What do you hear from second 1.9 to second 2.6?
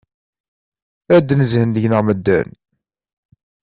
medden!